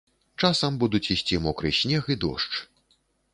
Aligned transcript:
Часам 0.45 0.79
будуць 0.83 1.03
ісці 1.17 1.39
мокры 1.45 1.69
снег 1.81 2.09
і 2.17 2.19
дождж. 2.25 2.53